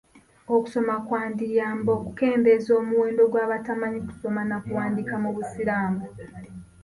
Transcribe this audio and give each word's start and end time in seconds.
Okusoma 0.55 0.95
kwandiyamba 1.07 1.91
okukendeeza 1.97 2.71
omuwendo 2.81 3.23
gw'abatamanyi 3.31 3.99
kusoma 4.07 4.41
na 4.49 4.57
kuwandiika 4.65 5.15
mu 5.23 5.29
busiramu. 5.35 6.03